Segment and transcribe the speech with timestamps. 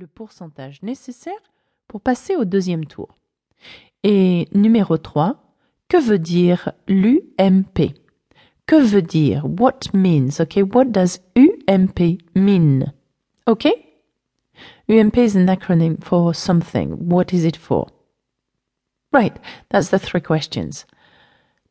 [0.00, 1.38] le pourcentage nécessaire
[1.86, 3.18] pour passer au deuxième tour
[4.02, 5.36] Et numéro 3,
[5.88, 7.92] que veut dire l'UMP
[8.66, 12.94] Que veut dire What means Okay, what does UMP mean?
[13.46, 13.74] Okay
[14.88, 17.08] UMP is an acronym for something.
[17.08, 17.86] What is it for?
[19.12, 19.36] Right,
[19.68, 20.84] that's the three questions.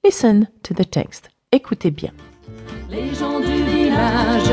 [0.04, 1.30] Listen to the text.
[1.52, 2.14] Écoutez bien.
[2.90, 4.50] Les gens du village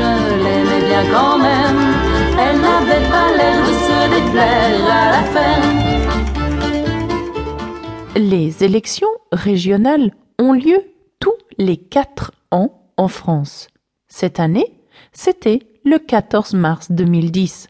[0.87, 1.96] bien quand même.
[8.15, 10.79] Les élections régionales ont lieu
[11.19, 13.67] tous les quatre ans en France.
[14.07, 14.81] Cette année,
[15.13, 17.67] c'était le 14 mars 2010.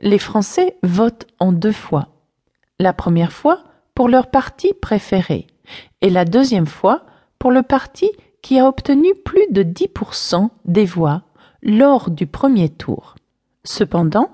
[0.00, 2.08] Les Français votent en deux fois.
[2.78, 5.46] La première fois pour leur parti préféré
[6.00, 7.04] et la deuxième fois
[7.38, 8.10] pour le parti
[8.42, 11.22] qui a obtenu plus de 10% des voix
[11.62, 13.16] lors du premier tour.
[13.68, 14.30] Cependant,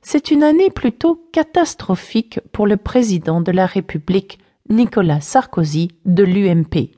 [0.00, 4.38] c'est une année plutôt catastrophique pour le président de la République,
[4.70, 6.90] Nicolas Sarkozy, de l'UMP,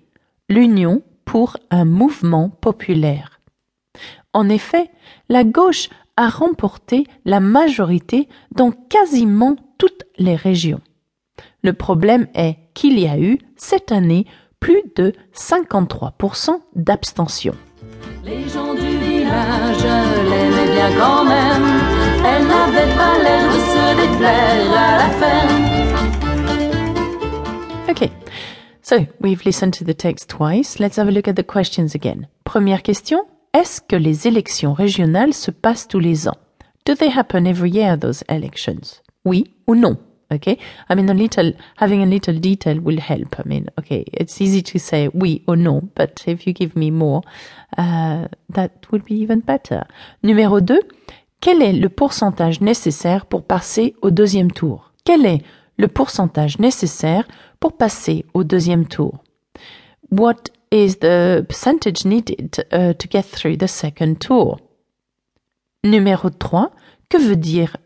[0.48, 3.40] l'Union pour un mouvement populaire.
[4.32, 4.88] En effet,
[5.28, 10.80] la gauche a remporté la majorité dans quasiment toutes les régions.
[11.64, 14.27] Le problème est qu'il y a eu cette année
[14.60, 17.56] plus de 53% d'abstention.
[18.24, 18.74] Les gens
[20.98, 21.64] quand même.
[22.27, 23.84] Elle n'avait pas l'air de se.
[27.90, 28.10] Okay,
[28.82, 30.78] so we've listened to the text twice.
[30.78, 32.27] Let's have a look at the questions again.
[32.44, 33.27] Première question.
[33.52, 36.36] Est-ce que les élections régionales se passent tous les ans?
[36.86, 39.00] Do they happen every year, those elections?
[39.24, 39.96] Oui ou non?
[40.34, 40.58] Okay?
[40.88, 43.38] I mean, a little, having a little detail will help.
[43.38, 46.90] I mean, okay, it's easy to say oui or no, but if you give me
[46.90, 47.22] more,
[47.78, 49.84] uh, that would be even better.
[50.22, 50.80] Numéro 2.
[51.40, 54.92] Quel est le pourcentage nécessaire pour passer au deuxième tour?
[55.05, 55.42] Quel est
[55.77, 57.28] le pourcentage nécessaire
[57.60, 59.22] pour passer au deuxième tour?
[60.10, 64.58] What is the percentage needed uh, to get through the second tour?
[65.84, 66.70] Numéro 3.
[67.11, 67.77] Que veut dire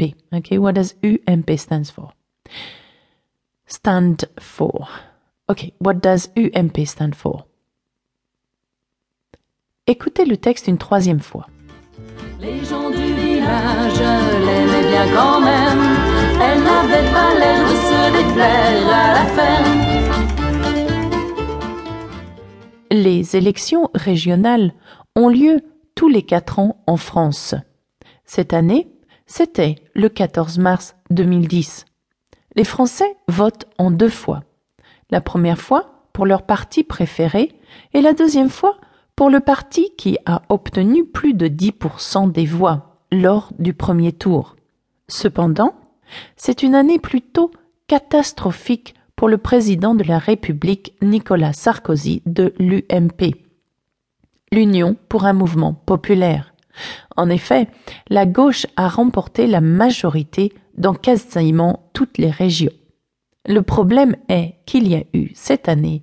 [0.00, 0.14] UMP?
[0.32, 2.12] Okay, what does UMP stands for?
[3.66, 4.88] Stand for.
[5.48, 7.46] Okay, what does UMP stand for?
[9.86, 11.46] Écoutez le texte une troisième fois.
[12.40, 15.80] Les gens du village l'aimaient bien quand même.
[16.40, 19.80] Elle n'avait pas l'air de se déplaire à la ferme.
[22.92, 24.72] Les élections régionales
[25.16, 25.60] ont lieu
[25.94, 27.54] tous les quatre ans en France.
[28.24, 28.88] Cette année,
[29.30, 31.84] c'était le 14 mars 2010.
[32.56, 34.42] Les Français votent en deux fois.
[35.10, 37.52] La première fois pour leur parti préféré
[37.94, 38.76] et la deuxième fois
[39.14, 44.56] pour le parti qui a obtenu plus de 10% des voix lors du premier tour.
[45.06, 45.76] Cependant,
[46.36, 47.52] c'est une année plutôt
[47.86, 53.36] catastrophique pour le président de la République Nicolas Sarkozy de l'UMP,
[54.50, 56.49] l'Union pour un mouvement populaire.
[57.16, 57.68] En effet,
[58.08, 62.72] la gauche a remporté la majorité dans quasiment toutes les régions.
[63.46, 66.02] Le problème est qu'il y a eu cette année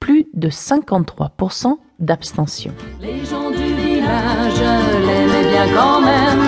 [0.00, 2.72] plus de 53% d'abstention.
[3.00, 4.60] Les gens du village
[5.06, 6.40] l'aimaient bien quand même.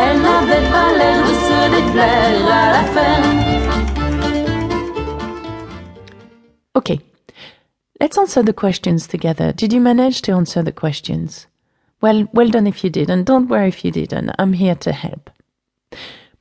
[0.00, 3.46] Elle n'avait pas l'air de se déplaire à la ferme.
[6.74, 7.00] Okay,
[8.00, 9.52] let's answer the questions together.
[9.52, 11.46] Did you manage to answer the questions?
[12.02, 14.30] Well, well done if you did, and don't worry if you didn't.
[14.38, 15.30] I'm here to help.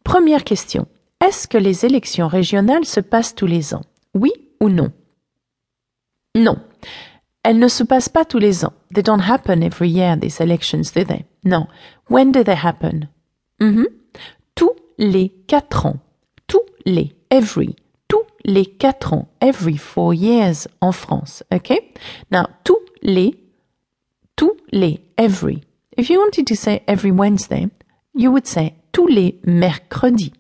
[0.04, 0.88] Première question.
[1.22, 3.84] Est-ce que les élections régionales se passent tous les ans?
[4.14, 4.92] Oui ou non?
[6.36, 6.58] Non.
[7.44, 8.74] Elles ne se passent pas tous les ans.
[8.94, 11.26] They don't happen every year, these elections, do they?
[11.44, 11.68] Non.
[12.10, 13.08] When do they happen?
[13.62, 13.86] Mhm.
[14.56, 16.00] Tous les quatre ans.
[16.48, 17.76] Tous les, every.
[18.08, 19.28] Tous les quatre ans.
[19.42, 21.44] Every four years en France.
[21.54, 21.94] Okay?
[22.32, 23.36] Now, tous les,
[24.36, 25.62] tous les, every.
[25.98, 27.70] If you wanted to say every Wednesday,
[28.14, 30.34] you would say tous les mercredis.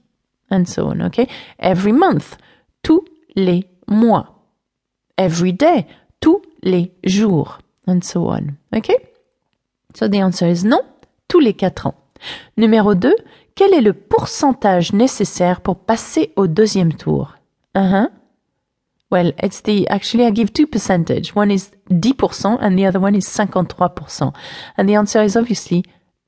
[0.50, 1.27] And so on, okay?
[1.59, 2.38] Every month.
[2.83, 3.03] Tous
[3.36, 4.27] les mois.
[5.18, 5.88] Every day.
[6.19, 7.59] Tous les jours.
[7.88, 8.57] And so on.
[8.74, 8.97] Okay?
[9.94, 10.81] So the answer is non.
[11.27, 11.95] Tous les quatre ans.
[12.57, 13.15] Numéro 2.
[13.56, 17.36] Quel est le pourcentage nécessaire pour passer au deuxième tour?
[17.75, 18.09] Uh-huh.
[19.15, 21.33] Well, it's the, actually I give two percentage.
[21.33, 24.35] One is 10% and the other one is 53%.
[24.75, 25.85] And the answer is obviously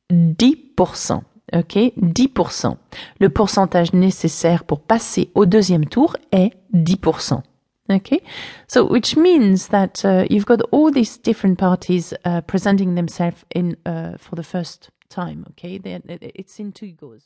[0.10, 1.26] 10%.
[1.52, 1.94] OK?
[1.98, 2.78] 10%.
[3.20, 7.44] Le pourcentage nécessaire pour passer au deuxième tour est 10%.
[7.90, 8.22] Okay,
[8.68, 13.78] so which means that uh, you've got all these different parties uh, presenting themselves in
[13.86, 15.46] uh, for the first time.
[15.52, 17.24] Okay, They're, it's in two goes.